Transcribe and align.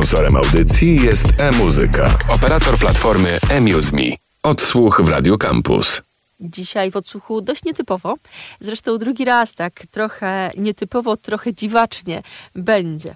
Sponsorem 0.00 0.36
audycji 0.36 1.02
jest 1.02 1.24
e-muzyka, 1.40 2.18
operator 2.28 2.78
platformy 2.78 3.38
eMuseMe. 3.50 4.16
Odsłuch 4.42 5.00
w 5.02 5.08
Radio 5.08 5.38
Campus. 5.38 6.02
Dzisiaj 6.40 6.90
w 6.90 6.96
odsłuchu 6.96 7.40
dość 7.40 7.64
nietypowo. 7.64 8.14
Zresztą 8.60 8.98
drugi 8.98 9.24
raz 9.24 9.54
tak 9.54 9.82
trochę 9.90 10.50
nietypowo, 10.56 11.16
trochę 11.16 11.54
dziwacznie 11.54 12.22
będzie. 12.54 13.14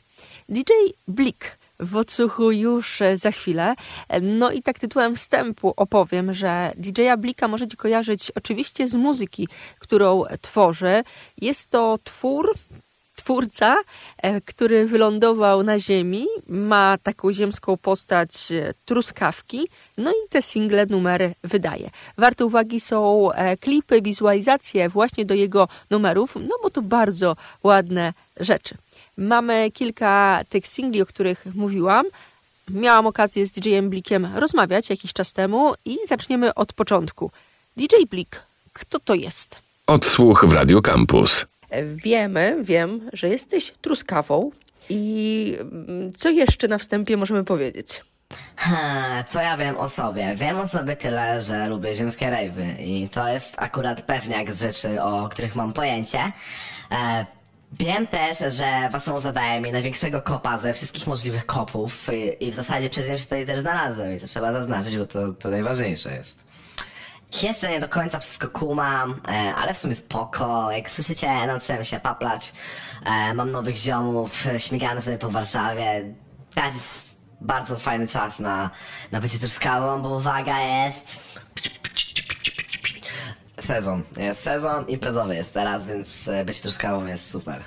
DJ 0.48 0.72
Blik 1.08 1.58
w 1.80 1.96
odsłuchu 1.96 2.52
już 2.52 2.98
za 3.14 3.30
chwilę. 3.30 3.74
No 4.22 4.50
i 4.50 4.62
tak 4.62 4.78
tytułem 4.78 5.16
wstępu 5.16 5.74
opowiem, 5.76 6.32
że 6.32 6.72
DJ-a 6.76 7.16
Blika 7.16 7.48
możecie 7.48 7.76
kojarzyć 7.76 8.30
oczywiście 8.30 8.88
z 8.88 8.94
muzyki, 8.94 9.48
którą 9.78 10.22
tworzy. 10.40 11.04
Jest 11.40 11.70
to 11.70 11.98
twór 12.04 12.54
twórca, 13.24 13.76
e, 14.18 14.40
który 14.40 14.86
wylądował 14.86 15.62
na 15.62 15.80
Ziemi, 15.80 16.26
ma 16.48 16.98
taką 17.02 17.32
ziemską 17.32 17.76
postać 17.76 18.52
e, 18.52 18.74
truskawki, 18.84 19.68
no 19.98 20.10
i 20.10 20.28
te 20.28 20.42
single 20.42 20.86
numery 20.86 21.34
wydaje. 21.44 21.90
Warte 22.18 22.46
uwagi 22.46 22.80
są 22.80 23.32
e, 23.32 23.56
klipy, 23.56 24.02
wizualizacje 24.02 24.88
właśnie 24.88 25.24
do 25.24 25.34
jego 25.34 25.68
numerów, 25.90 26.34
no 26.48 26.56
bo 26.62 26.70
to 26.70 26.82
bardzo 26.82 27.36
ładne 27.62 28.12
rzeczy. 28.40 28.74
Mamy 29.16 29.70
kilka 29.70 30.40
tych 30.48 30.66
singli, 30.66 31.02
o 31.02 31.06
których 31.06 31.46
mówiłam. 31.54 32.06
Miałam 32.70 33.06
okazję 33.06 33.46
z 33.46 33.52
DJ-em 33.52 33.90
Blikiem 33.90 34.28
rozmawiać 34.36 34.90
jakiś 34.90 35.12
czas 35.12 35.32
temu 35.32 35.74
i 35.84 35.98
zaczniemy 36.06 36.54
od 36.54 36.72
początku. 36.72 37.30
DJ 37.76 37.96
Blik, 38.10 38.42
kto 38.72 38.98
to 38.98 39.14
jest? 39.14 39.56
Odsłuch 39.86 40.44
w 40.44 40.52
Radio 40.52 40.82
Campus. 40.82 41.46
Wiemy, 41.82 42.56
wiem, 42.60 43.10
że 43.12 43.28
jesteś 43.28 43.72
truskawą 43.80 44.50
i 44.88 45.56
mm, 45.60 46.12
co 46.12 46.30
jeszcze 46.30 46.68
na 46.68 46.78
wstępie 46.78 47.16
możemy 47.16 47.44
powiedzieć? 47.44 48.02
Ha, 48.56 49.24
co 49.28 49.40
ja 49.40 49.56
wiem 49.56 49.76
o 49.76 49.88
sobie? 49.88 50.34
Wiem 50.36 50.60
o 50.60 50.66
sobie 50.66 50.96
tyle, 50.96 51.42
że 51.42 51.68
lubię 51.68 51.94
ziemskie 51.94 52.30
rejwy 52.30 52.66
i 52.80 53.08
to 53.08 53.28
jest 53.28 53.54
akurat 53.58 54.02
pewniak 54.02 54.54
z 54.54 54.60
rzeczy, 54.60 55.02
o 55.02 55.28
których 55.28 55.56
mam 55.56 55.72
pojęcie. 55.72 56.32
E, 56.90 57.26
wiem 57.80 58.06
też, 58.06 58.54
że 58.54 58.88
Waszą 58.92 59.20
zadaje 59.20 59.60
mi 59.60 59.72
największego 59.72 60.22
kopa 60.22 60.58
ze 60.58 60.74
wszystkich 60.74 61.06
możliwych 61.06 61.46
kopów 61.46 62.08
i, 62.12 62.44
i 62.44 62.52
w 62.52 62.54
zasadzie 62.54 62.90
przez 62.90 63.08
nie 63.08 63.18
się 63.18 63.24
tutaj 63.24 63.46
też 63.46 63.58
znalazłem 63.58 64.16
i 64.16 64.20
to 64.20 64.26
trzeba 64.26 64.52
zaznaczyć, 64.52 64.96
bo 64.96 65.06
to, 65.06 65.32
to 65.32 65.50
najważniejsze 65.50 66.16
jest. 66.16 66.43
Jeszcze 67.42 67.70
nie 67.70 67.80
do 67.80 67.88
końca 67.88 68.18
wszystko 68.18 68.48
kumam, 68.48 69.20
e, 69.28 69.54
ale 69.54 69.74
w 69.74 69.78
sumie 69.78 69.94
spoko. 69.94 70.70
Jak 70.70 70.90
słyszycie, 70.90 71.46
nauczyłem 71.46 71.84
się 71.84 72.00
paplać. 72.00 72.52
E, 73.04 73.34
mam 73.34 73.50
nowych 73.50 73.76
ziomów, 73.76 74.46
e, 74.46 74.60
śmigamy 74.60 75.00
sobie 75.00 75.18
po 75.18 75.30
Warszawie. 75.30 76.14
Teraz 76.54 76.74
jest 76.74 77.16
bardzo 77.40 77.76
fajny 77.76 78.06
czas 78.06 78.38
na, 78.38 78.70
na 79.12 79.20
bycie 79.20 79.38
truskawą, 79.38 80.02
bo 80.02 80.08
uwaga 80.08 80.60
jest... 80.60 81.34
Sezon. 83.60 84.02
Jest 84.16 84.42
sezon 84.42 84.86
imprezowy 84.86 85.34
jest 85.34 85.54
teraz, 85.54 85.86
więc 85.86 86.30
być 86.46 86.60
truskawą 86.60 87.06
jest 87.06 87.30
super. 87.30 87.64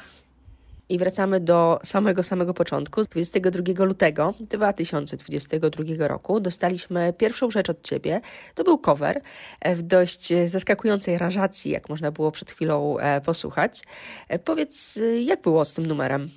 I 0.90 0.98
wracamy 0.98 1.40
do 1.40 1.80
samego, 1.84 2.24
samego 2.24 2.54
początku. 2.54 3.04
22 3.04 3.86
lutego 3.86 4.34
2022 4.40 6.08
roku 6.08 6.40
dostaliśmy 6.40 7.14
pierwszą 7.14 7.52
rzecz 7.52 7.70
od 7.70 7.82
Ciebie. 7.82 8.22
To 8.56 8.64
był 8.64 8.78
cover 8.78 9.22
w 9.66 9.82
dość 9.82 10.34
zaskakującej 10.48 11.16
aranżacji, 11.16 11.72
jak 11.72 11.90
można 11.90 12.12
było 12.12 12.32
przed 12.32 12.52
chwilą 12.52 12.98
e, 12.98 13.22
posłuchać. 13.22 13.82
E, 14.28 14.40
powiedz, 14.40 15.00
jak 15.26 15.42
było 15.42 15.66
z 15.66 15.74
tym 15.74 15.86
numerem? 15.86 16.30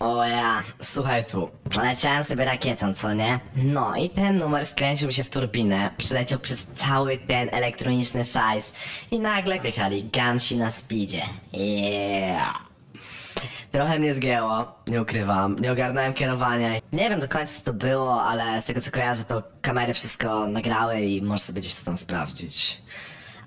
O 0.00 0.24
ja, 0.24 0.62
słuchaj 0.82 1.24
tu, 1.24 1.50
leciałem 1.82 2.24
sobie 2.24 2.44
rakietą, 2.44 2.94
co 2.94 3.14
nie? 3.14 3.40
No 3.56 3.96
i 3.96 4.10
ten 4.10 4.38
numer 4.38 4.66
wkręcił 4.66 5.12
się 5.12 5.24
w 5.24 5.30
turbinę, 5.30 5.90
przyleciał 5.96 6.38
przez 6.38 6.66
cały 6.76 7.18
ten 7.18 7.48
elektroniczny 7.52 8.24
szajs 8.24 8.72
i 9.10 9.18
nagle 9.18 9.60
wjechali 9.60 10.08
gansi 10.12 10.56
na 10.56 10.70
speedzie. 10.70 11.22
Yeah! 11.52 12.72
Trochę 13.72 13.98
mnie 13.98 14.14
zgięło, 14.14 14.74
nie 14.86 15.02
ukrywam. 15.02 15.58
Nie 15.58 15.72
ogarnąłem 15.72 16.14
kierowania. 16.14 16.68
Nie 16.92 17.10
wiem 17.10 17.20
do 17.20 17.28
końca 17.28 17.54
co 17.54 17.60
to 17.62 17.72
było, 17.72 18.22
ale 18.22 18.62
z 18.62 18.64
tego 18.64 18.80
co 18.80 18.90
kojarzę 18.90 19.24
to 19.24 19.42
kamery 19.62 19.94
wszystko 19.94 20.46
nagrały 20.46 21.00
i 21.00 21.22
możesz 21.22 21.42
sobie 21.42 21.60
gdzieś 21.60 21.74
to 21.74 21.84
tam 21.84 21.96
sprawdzić. 21.96 22.82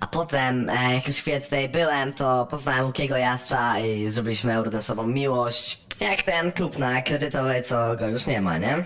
A 0.00 0.06
potem, 0.06 0.70
e, 0.70 0.94
jak 0.94 1.06
już 1.06 1.16
chwilę 1.16 1.40
tutaj 1.40 1.68
byłem, 1.68 2.12
to 2.12 2.46
poznałem 2.46 2.86
Łukiego 2.86 3.16
Jastrza 3.16 3.78
i 3.78 4.08
zrobiliśmy 4.08 4.54
eurodensową 4.54 5.06
miłość. 5.06 5.84
Jak 6.00 6.22
ten 6.22 6.52
klub 6.52 6.78
na 6.78 7.02
kredytowej, 7.02 7.62
co 7.62 7.96
go 7.96 8.08
już 8.08 8.26
nie 8.26 8.40
ma, 8.40 8.58
nie? 8.58 8.84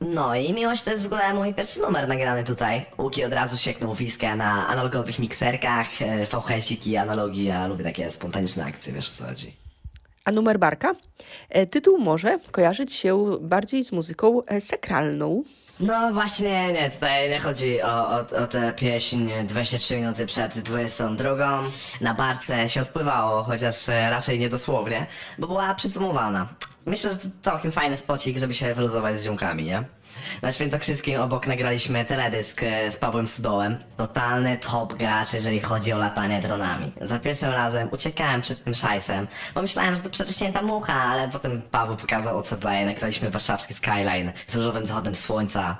No 0.00 0.34
i 0.34 0.52
miłość 0.52 0.82
to 0.82 0.90
jest 0.90 1.02
w 1.02 1.06
ogóle 1.06 1.34
mój 1.34 1.54
pierwszy 1.54 1.80
numer 1.80 2.08
nagrany 2.08 2.44
tutaj. 2.44 2.86
Łuki 2.98 3.24
od 3.24 3.32
razu 3.32 3.56
sieknął 3.56 3.94
wiskę 3.94 4.36
na 4.36 4.68
analogowych 4.68 5.18
mikserkach, 5.18 6.02
e, 6.02 6.26
VHS-iki, 6.26 6.96
analogi, 6.96 7.44
ja 7.44 7.66
lubię 7.66 7.84
takie 7.84 8.10
spontaniczne 8.10 8.64
akcje, 8.64 8.92
wiesz 8.92 9.10
co 9.10 9.24
chodzi. 9.24 9.61
A 10.24 10.30
numer 10.30 10.58
Barka? 10.58 10.94
E, 11.48 11.66
tytuł 11.66 11.98
może 11.98 12.38
kojarzyć 12.50 12.92
się 12.92 13.38
bardziej 13.40 13.84
z 13.84 13.92
muzyką 13.92 14.44
e, 14.46 14.60
sakralną. 14.60 15.42
No 15.80 16.12
właśnie, 16.12 16.72
nie, 16.72 16.90
tutaj 16.90 17.30
nie 17.30 17.38
chodzi 17.38 17.82
o, 17.82 18.10
o, 18.10 18.18
o 18.18 18.46
tę 18.46 18.72
pieśń 18.76 19.30
23 19.44 19.96
minuty 19.96 20.26
przed 20.26 20.58
22. 20.58 21.62
Na 22.00 22.14
barce 22.14 22.68
się 22.68 22.82
odpływało, 22.82 23.42
chociaż 23.42 23.88
raczej 23.88 24.38
niedosłownie, 24.38 25.06
bo 25.38 25.46
była 25.46 25.74
przycumowana. 25.74 26.48
Myślę, 26.86 27.10
że 27.10 27.16
to 27.16 27.28
całkiem 27.42 27.70
fajny 27.70 27.96
spocik, 27.96 28.38
żeby 28.38 28.54
się 28.54 28.74
wyluzować 28.74 29.20
z 29.20 29.24
ziomkami, 29.24 29.64
nie? 29.64 29.84
Na 30.42 30.52
Świętokrzyskim 30.52 31.20
obok 31.20 31.46
nagraliśmy 31.46 32.04
teledysk 32.04 32.62
e, 32.62 32.90
z 32.90 32.96
Pawłem 32.96 33.26
Sudołem. 33.26 33.76
Totalny 33.96 34.58
top 34.58 34.94
gracz, 34.94 35.32
jeżeli 35.32 35.60
chodzi 35.60 35.92
o 35.92 35.98
latanie 35.98 36.40
dronami. 36.42 36.92
Za 37.00 37.18
pierwszym 37.18 37.50
razem 37.50 37.88
uciekałem 37.92 38.40
przed 38.40 38.64
tym 38.64 38.74
szajsem, 38.74 39.26
bo 39.54 39.62
myślałem, 39.62 39.96
że 39.96 40.02
to 40.02 40.10
przerośnięta 40.10 40.62
mucha, 40.62 40.94
ale 40.94 41.28
potem 41.28 41.62
Paweł 41.62 41.96
pokazał 41.96 42.38
OCB 42.38 42.64
i 42.82 42.84
nagraliśmy 42.84 43.30
warszawski 43.30 43.74
skyline 43.74 44.32
z 44.46 44.54
różowym 44.54 44.86
zachodem 44.86 45.14
słońca. 45.14 45.76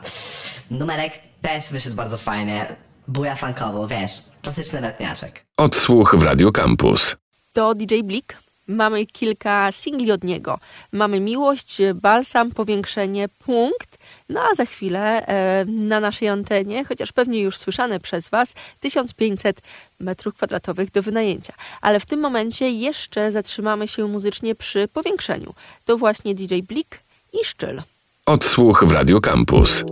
Numerek 0.71 1.13
też 1.43 1.69
wyszedł 1.71 1.97
bardzo 1.97 2.19
fajnie. 2.19 2.77
Buja 3.09 3.37
funkowo, 3.37 3.89
wiesz, 3.89 4.11
klasyczny 4.43 4.81
letniaczek. 4.81 5.45
Odsłuch 5.57 6.15
w 6.17 6.23
Radio 6.23 6.53
Campus. 6.53 7.17
To 7.53 7.75
DJ 7.75 8.03
Blik. 8.03 8.42
Mamy 8.69 9.07
kilka 9.07 9.73
singli 9.73 10.13
od 10.13 10.25
niego. 10.25 10.59
Mamy 10.93 11.21
Miłość, 11.21 11.79
Balsam, 11.95 12.51
Powiększenie, 12.51 13.29
Punkt. 13.29 13.99
No 14.29 14.41
a 14.41 14.55
za 14.55 14.65
chwilę 14.65 15.27
e, 15.27 15.65
na 15.65 16.01
naszej 16.01 16.29
antenie, 16.29 16.85
chociaż 16.85 17.13
pewnie 17.13 17.43
już 17.43 17.59
słyszane 17.59 18.01
przez 18.01 18.29
Was, 18.29 18.55
1500 18.81 19.61
metrów 20.01 20.35
kwadratowych 20.35 20.91
do 20.91 21.03
wynajęcia. 21.03 21.53
Ale 21.81 22.01
w 22.01 22.07
tym 22.07 22.21
momencie 22.21 22.71
jeszcze 22.71 23.33
zatrzymamy 23.33 23.89
się 23.89 24.09
muzycznie 24.09 24.55
przy 24.55 24.89
powiększeniu. 24.89 25.55
To 25.85 25.99
właśnie 25.99 26.35
DJ 26.35 26.59
Blik 26.61 27.01
i 27.33 27.45
Szczyl. 27.45 27.83
Odsłuch 28.27 28.85
w 28.85 28.91
Radio 28.91 29.21
Campus. 29.21 29.85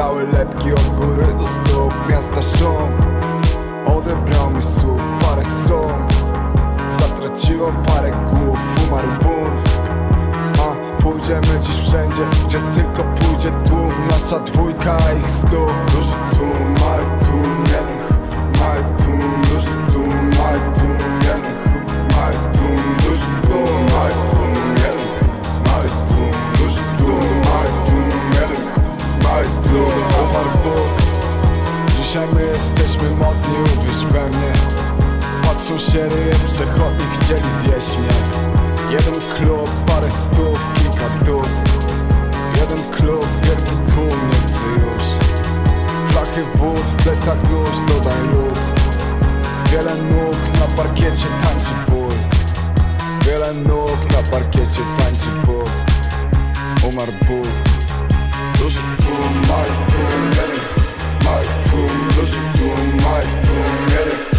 Cały 0.00 0.24
lepki 0.24 0.72
od 0.72 0.90
góry 0.96 1.26
do 1.38 1.44
stóp. 1.44 1.94
Miasta 2.08 2.42
szum 2.42 2.90
Odebrał 3.96 4.50
mi 4.50 4.62
słów 4.62 5.00
parę 5.20 5.42
sum 5.66 6.08
Zatraciło 7.00 7.72
parę 7.86 8.10
głów 8.10 8.58
Umarł 8.88 9.08
bunt. 9.08 9.80
A 10.58 11.02
pójdziemy 11.02 11.60
dziś 11.60 11.76
wszędzie 11.76 12.22
Gdzie 12.46 12.58
tylko 12.58 13.04
pójdzie 13.04 13.52
tłum. 13.68 13.92
Nasza 14.10 14.38
dwójka 14.40 14.98
ich 15.20 15.30
stu 15.30 15.66
Duży 15.86 16.38
tłum, 16.38 16.74
mały 16.80 17.19
Patrzą 35.42 35.78
się 35.78 36.08
ryje 36.08 36.34
przechodni, 36.46 37.04
chcieli 37.20 37.50
zjeść 37.60 37.98
mnie. 37.98 38.14
Jeden 38.92 39.20
klub, 39.36 39.70
parę 39.86 40.10
stów, 40.10 40.72
kilka 40.74 41.08
dup 41.24 41.48
Jeden 42.60 42.90
klub, 42.90 43.26
wielki 43.42 43.92
tłum, 43.92 44.30
nie 44.30 44.38
chcę 44.48 44.66
już. 44.66 45.02
Flachy 46.10 46.44
wód, 46.54 46.80
w 46.80 46.96
plecach 46.96 47.42
nóż, 47.50 47.70
dodaj 47.88 48.22
lód. 48.22 48.58
Wiele 49.72 49.94
nóg 49.94 50.36
na 50.60 50.82
parkiecie 50.82 51.26
tańczy 51.42 51.90
ból. 51.90 52.12
Wiele 53.26 53.54
nóg 53.54 54.12
na 54.12 54.30
parkiecie 54.30 54.82
tańczy 54.98 55.46
ból. 55.46 55.64
Umarł 56.88 57.12
Bóg. 57.12 57.46
Duży 58.58 58.78
tłum, 58.78 59.48
mały 59.48 59.66
tłum, 59.66 60.30
jeden 60.30 60.60
Mały 61.24 61.59
tłum, 61.80 62.08
duży 62.08 62.32
tłum, 62.58 63.02
mały 63.02 63.20
tłum, 63.20 63.90
jeden 63.90 64.18
Mały 64.18 64.29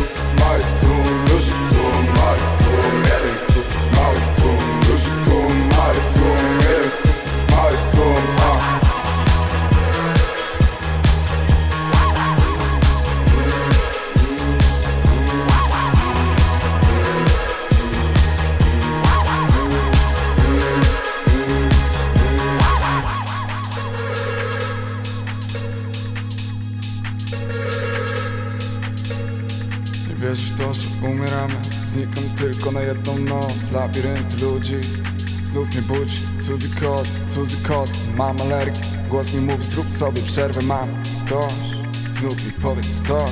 tylko 32.42 32.72
na 32.72 32.82
jedną 32.82 33.20
noc 33.20 33.72
Labirynt 33.72 34.42
ludzi. 34.42 34.76
Znów 35.44 35.68
mnie 35.68 35.82
budzi 35.82 36.18
Cudzy 36.42 36.70
kot, 36.82 37.08
cudzy 37.30 37.68
kot. 37.68 37.90
Mam 38.16 38.42
alergię 38.42 38.82
Głos 39.10 39.34
mi 39.34 39.42
mówi 39.46 39.64
zrób 39.64 39.98
sobie 39.98 40.22
przerwę 40.22 40.62
Mam 40.62 40.90
dość. 41.30 41.56
Znów 42.20 42.46
mi 42.46 42.52
powie 42.52 42.82
ktoś 43.04 43.32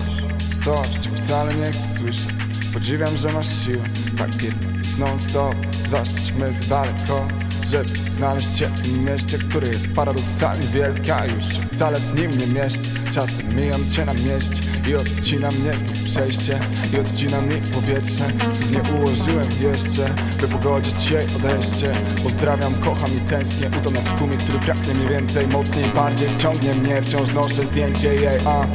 Coś, 0.66 1.00
czego 1.02 1.16
wcale 1.16 1.56
nie 1.56 1.66
chcę 1.66 1.98
słyszeć. 1.98 2.28
Podziwiam, 2.74 3.18
że 3.18 3.34
masz 3.34 3.66
siłę 3.66 3.84
Tak 4.18 4.38
pierdolisz 4.38 4.98
non 4.98 5.20
stop 5.20 5.56
Zaszczyć 5.90 6.32
my 6.32 6.54
za 6.54 6.70
daleko 6.70 7.28
żeby 7.70 7.90
znaleźć 8.16 8.54
cię 8.54 8.68
w 8.68 8.82
tym 8.82 9.04
mieście, 9.06 9.38
które 9.38 9.68
jest 9.68 9.88
paradoksalnie 9.96 10.68
wielkie 10.68 11.16
A 11.16 11.26
już 11.26 11.46
się 11.46 11.76
wcale 11.76 12.00
w 12.00 12.16
nim 12.20 12.32
nie 12.32 12.48
mieści. 12.48 12.90
Czasem 13.12 13.56
mijam 13.56 13.92
cię 13.92 14.06
na 14.06 14.14
mieście 14.14 14.90
i 14.90 14.96
odcina 14.96 15.50
mnie 15.52 15.74
znów 15.74 15.99
przejście 16.10 16.60
I 16.94 17.00
odcina 17.00 17.42
mi 17.42 17.62
powietrze, 17.74 18.26
słów 18.52 18.72
nie 18.72 18.82
ułożyłem 18.94 19.50
jeszcze 19.62 20.14
By 20.42 20.48
pogodzić 20.48 21.12
jej 21.12 21.26
odejście. 21.36 21.94
Pozdrawiam, 22.24 22.74
kocham 22.74 23.10
i 23.18 23.22
tęsknię 23.30 23.68
Utonę 23.78 24.00
w 24.00 24.18
tłumie, 24.18 24.38
który 24.38 24.60
pragnie 24.60 24.94
mnie 24.94 25.10
więcej 25.10 25.48
Mocniej, 25.48 25.90
bardziej 25.96 26.30
wciągnie 26.30 26.74
mnie 26.74 27.02
Wciąż 27.02 27.34
noszę 27.34 27.66
zdjęcie 27.66 28.16
jej, 28.16 28.38
a. 28.46 28.68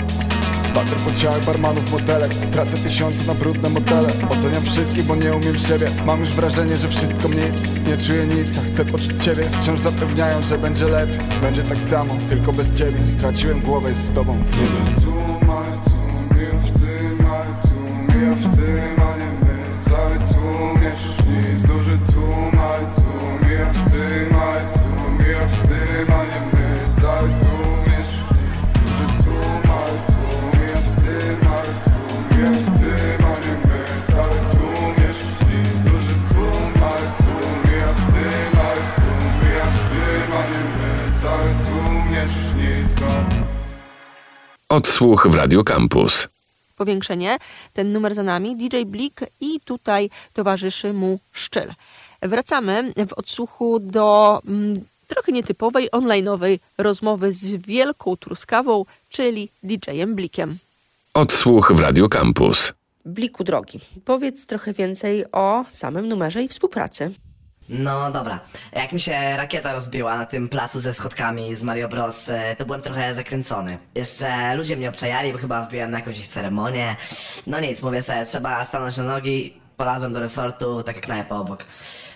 Spacer 0.69 0.98
po 0.98 1.20
ciałach 1.20 1.44
barmanów, 1.44 1.92
modelek 1.92 2.34
Tracę 2.34 2.76
tysiące 2.76 3.26
na 3.26 3.34
brudne 3.34 3.69
modele. 3.69 4.08
Oceniam 4.31 4.62
wszystkich, 4.62 5.02
bo 5.04 5.16
nie 5.16 5.32
umiem 5.32 5.58
siebie. 5.58 5.86
Mam 6.06 6.20
już 6.20 6.28
wrażenie, 6.28 6.76
że 6.76 6.88
wszystko 6.88 7.28
mnie 7.28 7.52
Nie 7.86 7.96
czuję 7.96 8.26
nic, 8.26 8.58
a 8.58 8.60
chcę 8.60 8.84
poczuć 8.84 9.25
ciebie 9.25 9.42
Wciąż 9.60 9.81
zapewniają, 9.81 10.42
że 10.42 10.58
będzie 10.58 10.88
lepiej. 10.88 11.19
Będzie 11.42 11.62
tak 11.62 11.78
samo, 11.78 12.16
tylko 12.28 12.52
bez 12.52 12.72
ciebie. 12.72 12.98
Straciłem 13.06 13.60
głowę 13.60 13.94
z 13.94 14.10
tobą 14.10 14.36
w 14.50 14.56
niebie 14.56 15.13
Odsłuch 44.69 45.26
w 45.29 45.35
Radio 45.35 45.65
Campus. 45.65 46.29
powiększenie. 46.76 47.38
Ten 47.73 47.93
numer 47.93 48.15
za 48.15 48.23
nami, 48.23 48.56
DJ 48.56 48.85
Blik 48.87 49.21
i 49.41 49.61
tutaj 49.61 50.11
towarzyszy 50.32 50.93
mu 50.93 51.19
Szczyl. 51.32 51.73
Wracamy 52.23 52.93
w 53.09 53.12
odsłuchu 53.12 53.79
do 53.79 54.41
mm, 54.47 54.75
trochę 55.06 55.32
nietypowej, 55.32 55.91
online'owej 55.91 56.59
rozmowy 56.79 57.32
z 57.32 57.44
Wielką 57.44 58.17
Truskawą, 58.17 58.85
czyli 59.09 59.49
DJ-em 59.62 60.15
Blikiem. 60.15 60.59
Odsłuch 61.15 61.73
w 61.73 61.81
Radio 61.81 62.09
Campus. 62.09 62.73
Bliku 63.05 63.44
drogi, 63.44 63.81
powiedz 64.05 64.47
trochę 64.47 64.73
więcej 64.73 65.25
o 65.32 65.65
samym 65.69 66.09
numerze 66.09 66.43
i 66.43 66.49
współpracy. 66.49 67.12
No 67.69 68.11
dobra, 68.11 68.40
jak 68.72 68.93
mi 68.93 69.00
się 69.00 69.37
rakieta 69.37 69.72
rozbiła 69.72 70.19
na 70.19 70.26
tym 70.26 70.49
placu 70.49 70.81
ze 70.81 70.94
schodkami 70.94 71.55
z 71.55 71.62
Mario 71.62 71.88
Bros, 71.88 72.28
e, 72.28 72.56
to 72.56 72.66
byłem 72.66 72.82
trochę 72.82 73.14
zakręcony. 73.14 73.78
Jeszcze 73.94 74.55
ludzie 74.55 74.76
mnie 74.76 74.88
obczajali, 74.88 75.32
bo 75.32 75.38
chyba 75.38 75.62
wbiłem 75.62 75.90
na 75.90 75.99
jakąś 75.99 76.19
ich 76.19 76.26
ceremonię. 76.26 76.96
No 77.46 77.61
nic, 77.61 77.82
mówię 77.82 78.02
sobie, 78.02 78.26
trzeba 78.26 78.64
stanąć 78.64 78.96
na 78.96 79.05
nogi, 79.05 79.61
polazłem 79.76 80.12
do 80.12 80.20
resortu, 80.20 80.82
tak 80.82 80.96
jak 80.96 81.05
knajpa 81.05 81.37
obok. 81.37 81.64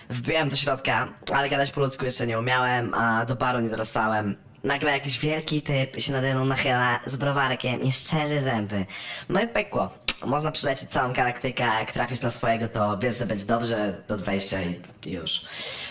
Wbiłem 0.09 0.49
do 0.49 0.55
środka, 0.55 1.07
ale 1.33 1.49
gadać 1.49 1.71
po 1.71 1.81
ludzku 1.81 2.05
jeszcze 2.05 2.27
nie 2.27 2.39
umiałem, 2.39 2.93
a 2.93 3.25
do 3.25 3.35
baru 3.35 3.59
nie 3.59 3.69
dorastałem. 3.69 4.35
Nagle 4.63 4.91
jakiś 4.91 5.19
wielki 5.19 5.61
typ 5.61 6.01
się 6.01 6.11
nade 6.11 6.33
mną 6.35 6.45
nachyla 6.45 6.99
z 7.05 7.15
browarkiem 7.15 7.81
i 7.81 7.91
szczerzy 7.91 8.41
zęby. 8.41 8.85
No 9.29 9.41
i 9.41 9.47
pekło. 9.47 9.89
Można 10.25 10.51
przylecieć 10.51 10.89
całą 10.89 11.13
galaktykę, 11.13 11.71
a 11.71 11.79
jak 11.79 11.91
trafisz 11.91 12.21
na 12.21 12.29
swojego, 12.31 12.67
to 12.67 12.97
wiesz, 12.97 13.17
że 13.17 13.25
będzie 13.25 13.45
dobrze 13.45 14.01
do 14.07 14.17
20 14.17 14.57
i 15.05 15.11
już. 15.11 15.41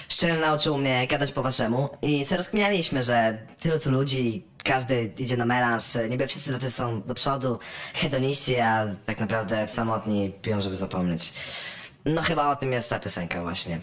Szczelny 0.08 0.40
nauczył 0.40 0.78
mnie 0.78 1.06
gadać 1.06 1.32
po 1.32 1.42
waszemu 1.42 1.88
i 2.02 2.24
sobie 2.24 2.36
rozkminialiśmy, 2.36 3.02
że 3.02 3.38
tylu 3.60 3.78
tu 3.78 3.90
ludzi, 3.90 4.44
każdy 4.64 5.12
idzie 5.18 5.36
na 5.36 5.44
melanż, 5.44 5.82
niby 6.10 6.26
wszyscy 6.26 6.52
tacy 6.52 6.70
są 6.70 7.02
do 7.02 7.14
przodu, 7.14 7.58
hedoniści, 7.94 8.60
a 8.60 8.86
tak 9.06 9.20
naprawdę 9.20 9.68
samotni 9.68 10.30
piją, 10.42 10.60
żeby 10.60 10.76
zapomnieć. 10.76 11.32
No 12.04 12.22
chyba 12.22 12.50
o 12.50 12.56
tym 12.56 12.72
jest 12.72 12.90
ta 12.90 12.98
piosenka 12.98 13.42
właśnie. 13.42 13.78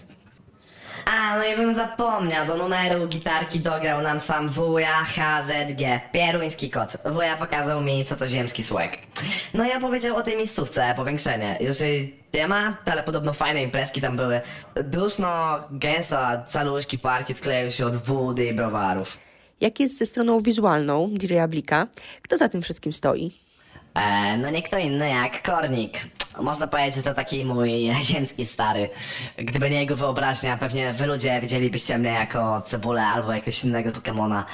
A, 1.06 1.38
no 1.38 1.46
i 1.46 1.56
bym 1.56 1.76
zapomniał, 1.76 2.48
do 2.48 2.56
numeru 2.56 3.08
gitarki 3.08 3.60
dograł 3.60 4.02
nam 4.02 4.20
sam 4.20 4.50
wuja 4.50 5.06
HZG, 5.06 6.12
pieruński 6.12 6.70
kot. 6.70 6.98
Wuja 7.06 7.38
pokazał 7.38 7.82
mi, 7.82 8.06
co 8.06 8.16
to 8.16 8.28
ziemski 8.28 8.64
słek. 8.64 8.98
No 9.54 9.64
ja 9.66 9.80
powiedział 9.80 10.16
o 10.16 10.22
tej 10.22 10.38
miejscówce, 10.38 10.94
powiększenie. 10.96 11.58
Już 11.62 11.80
jej 11.80 12.20
nie 12.34 12.48
ma, 12.48 12.78
ale 12.86 13.04
podobno 13.04 13.34
fajne 13.34 13.64
imprezki 13.64 14.02
tam 14.02 14.18
były. 14.18 14.42
Duszno, 14.84 15.60
gęsto, 15.72 16.20
a 16.20 16.44
caluszki 16.44 17.00
parkiet 17.00 17.40
kleją 17.40 17.70
się 17.70 17.86
od 17.86 17.96
wody 17.98 18.46
i 18.46 18.54
browarów. 18.54 19.18
Jak 19.62 19.80
jest 19.80 19.98
ze 19.98 20.06
stroną 20.06 20.40
wizualną 20.40 21.10
DJ-a 21.14 21.48
Blika? 21.48 21.88
Kto 22.22 22.38
za 22.38 22.50
tym 22.50 22.62
wszystkim 22.62 22.94
stoi? 22.94 23.32
E, 23.94 24.38
no 24.38 24.50
nie 24.50 24.64
kto 24.64 24.78
inny 24.78 25.10
jak 25.10 25.44
Kornik. 25.44 26.08
Można 26.42 26.68
powiedzieć, 26.68 26.96
że 26.96 27.04
to 27.04 27.14
taki 27.14 27.46
mój 27.46 27.90
ziemski 28.10 28.46
stary. 28.46 28.90
Gdyby 29.38 29.70
nie 29.70 29.80
jego 29.80 29.96
wyobraźnia, 29.96 30.58
pewnie 30.58 30.94
wy 30.94 31.06
ludzie 31.06 31.42
widzielibyście 31.42 31.98
mnie 31.98 32.10
jako 32.10 32.62
cebulę 32.62 33.02
albo 33.02 33.32
jakiegoś 33.34 33.64
innego 33.64 33.92
Pokemona. 33.92 34.46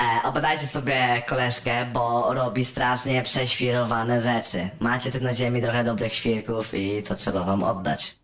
E, 0.00 0.28
obadajcie 0.28 0.66
sobie 0.66 1.22
koleżkę, 1.28 1.86
bo 1.92 2.34
robi 2.34 2.64
strasznie 2.64 3.22
prześwirowane 3.22 4.20
rzeczy. 4.20 4.68
Macie 4.80 5.12
tu 5.12 5.20
na 5.24 5.34
ziemi 5.34 5.62
trochę 5.62 5.84
dobrych 5.84 6.14
świrków 6.14 6.74
i 6.74 7.02
to 7.02 7.14
trzeba 7.14 7.44
wam 7.44 7.62
oddać. 7.62 8.22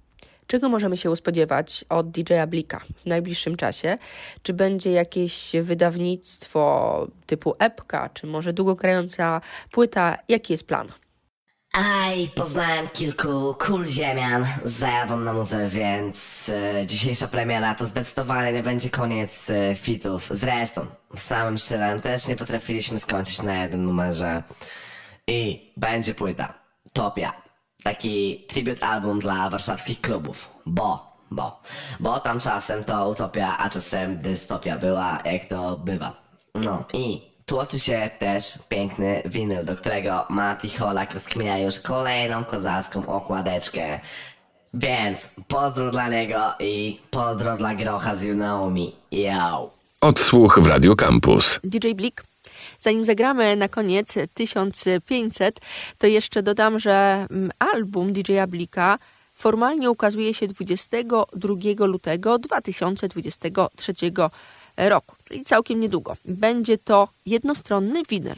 Czego 0.49 0.69
możemy 0.69 0.97
się 0.97 1.17
spodziewać 1.17 1.85
od 1.89 2.11
DJ-a 2.11 2.47
Blika 2.47 2.81
w 2.97 3.07
najbliższym 3.07 3.57
czasie? 3.57 3.97
Czy 4.43 4.53
będzie 4.53 4.93
jakieś 4.93 5.53
wydawnictwo 5.63 7.07
typu 7.27 7.55
epka, 7.59 8.09
czy 8.15 8.27
może 8.27 8.53
długogrająca 8.53 9.41
płyta? 9.71 10.17
Jaki 10.29 10.53
jest 10.53 10.67
plan? 10.67 10.89
Aj, 11.79 12.29
poznałem 12.35 12.89
kilku 12.89 13.55
cool 13.55 13.87
ziemian 13.87 14.47
z 14.65 14.81
na 15.25 15.33
muzę, 15.33 15.69
więc 15.69 16.49
e, 16.49 16.87
dzisiejsza 16.87 17.29
premiera 17.29 17.75
to 17.75 17.87
zdecydowanie 17.87 18.53
nie 18.53 18.63
będzie 18.63 18.91
koniec 18.91 19.51
e, 19.51 19.75
fitów. 19.75 20.29
Zresztą, 20.31 20.87
z 21.17 21.23
samym 21.23 21.59
szczylem 21.59 22.01
też 22.01 22.29
nie 22.29 22.37
potrafiliśmy 22.37 22.99
skończyć 22.99 23.43
na 23.43 23.63
jednym 23.63 23.85
numerze. 23.85 24.43
I 25.27 25.71
będzie 25.77 26.15
płyta. 26.15 26.55
Topia. 26.93 27.33
Taki 27.83 28.47
tribute 28.49 28.87
album 28.87 29.19
dla 29.19 29.51
warszawskich 29.51 30.01
klubów. 30.01 30.49
Bo, 30.67 31.17
bo, 31.31 31.63
bo 32.01 32.21
tam 32.21 32.41
czasem 32.41 32.85
to 32.85 33.09
utopia, 33.09 33.59
a 33.59 33.71
czasem 33.71 34.21
dystopia 34.21 34.79
była, 34.79 35.19
jak 35.25 35.49
to 35.49 35.77
bywa. 35.77 36.13
No 36.55 36.85
i 36.93 37.29
tłoczy 37.49 37.79
się 37.79 38.11
też 38.19 38.59
piękny 38.69 39.23
winyl, 39.25 39.65
do 39.65 39.77
którego 39.77 40.25
Mati 40.29 40.69
Holak 40.69 41.15
rozkminia 41.15 41.59
już 41.59 41.81
kolejną 41.81 42.45
kozacką 42.45 43.07
okładeczkę. 43.07 44.01
Więc 44.75 45.29
pozdro 45.49 45.91
dla 45.91 46.09
niego 46.09 46.55
i 46.61 47.01
pozdro 47.11 47.57
dla 47.57 47.75
Grocha 47.75 48.17
z 48.17 48.25
Me. 48.25 48.81
Yo. 49.13 49.71
Odsłuch 50.01 50.59
w 50.61 50.67
Radio 50.67 50.97
Campus. 50.97 51.61
DJ 51.65 51.95
Blik. 51.95 52.25
Zanim 52.81 53.05
zagramy 53.05 53.57
na 53.57 53.69
koniec 53.69 54.15
1500, 54.35 55.61
to 55.99 56.07
jeszcze 56.07 56.43
dodam, 56.43 56.79
że 56.79 57.27
mm, 57.31 57.51
album 57.75 58.13
DJ 58.13 58.33
Blika 58.49 58.99
formalnie 59.35 59.91
ukazuje 59.91 60.35
się 60.35 60.47
22 60.47 61.87
lutego 61.87 62.39
2023 62.39 63.95
roku, 64.79 65.17
czyli 65.25 65.45
całkiem 65.45 65.81
niedługo. 65.81 66.17
Będzie 66.25 66.79
to 66.79 67.09
jednostronny 67.27 68.03
winyl. 68.09 68.37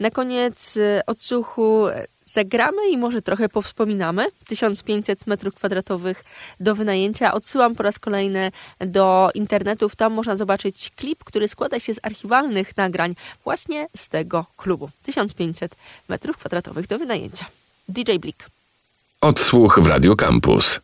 Na 0.00 0.10
koniec 0.10 0.76
y, 0.76 1.00
odsłuchu 1.06 1.86
zagramy 2.32 2.90
i 2.90 2.98
może 2.98 3.22
trochę 3.22 3.48
powspominamy. 3.48 4.26
1500 4.46 5.20
m2 5.20 6.14
do 6.60 6.74
wynajęcia. 6.74 7.34
Odsyłam 7.34 7.74
po 7.74 7.82
raz 7.82 7.98
kolejny 7.98 8.52
do 8.78 9.30
internetów. 9.34 9.96
Tam 9.96 10.12
można 10.12 10.36
zobaczyć 10.36 10.90
klip, 10.96 11.24
który 11.24 11.48
składa 11.48 11.80
się 11.80 11.94
z 11.94 12.00
archiwalnych 12.02 12.76
nagrań 12.76 13.14
właśnie 13.44 13.86
z 13.96 14.08
tego 14.08 14.46
klubu. 14.56 14.90
1500 15.02 15.76
m2 16.08 16.86
do 16.86 16.98
wynajęcia. 16.98 17.46
DJ 17.88 18.18
Blik. 18.18 18.46
Odsłuch 19.20 19.80
w 19.80 19.86
Radio 19.86 20.16
Campus. 20.16 20.80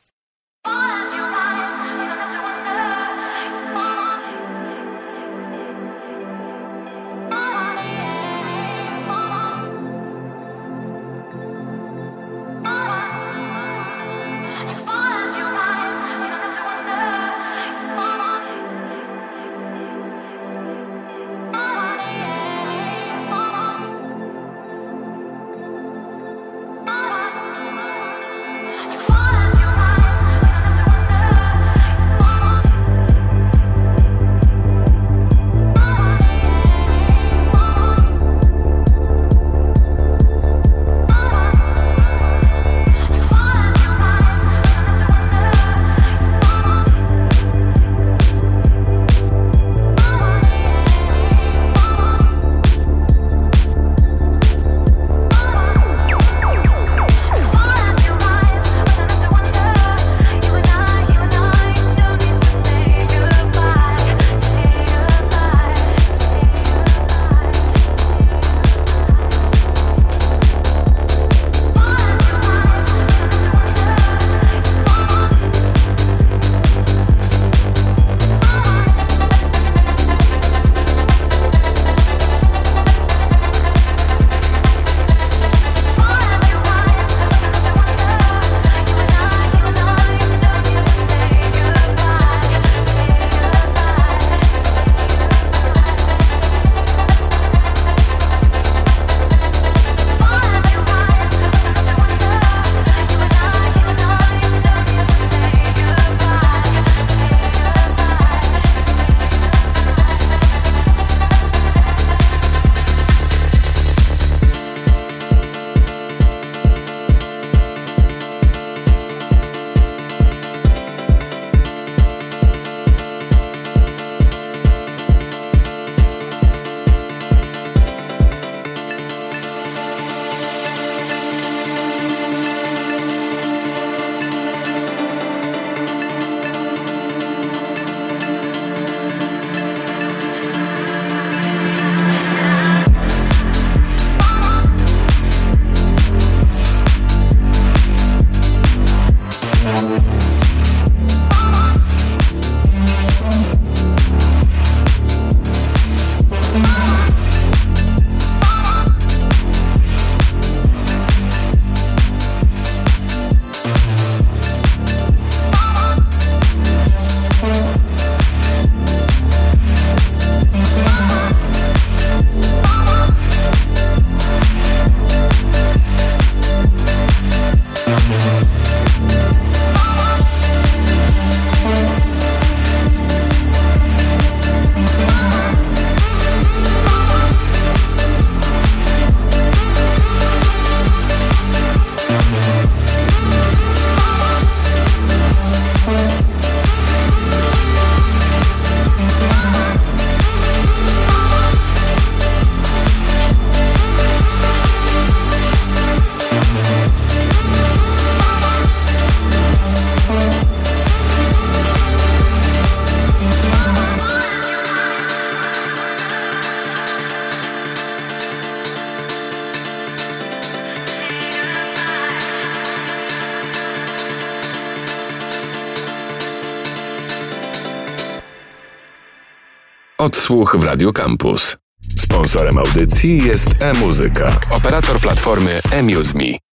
Odsłuch 230.07 230.57
w 230.59 230.63
Radio 230.63 230.93
Campus. 230.93 231.57
Sponsorem 231.99 232.59
audycji 232.59 233.25
jest 233.25 233.49
e-muzyka, 233.63 234.41
operator 234.51 235.01
platformy 235.01 235.61
eMuseMe. 235.73 236.39